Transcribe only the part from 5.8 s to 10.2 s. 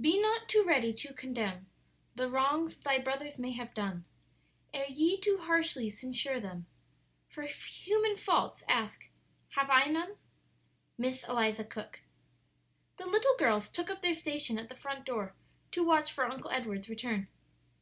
censure them For human faults, ask, 'Have I none?'"